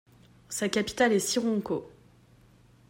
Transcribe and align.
Sa 0.49 0.67
capitale 0.67 1.13
est 1.13 1.19
Sironko. 1.19 1.87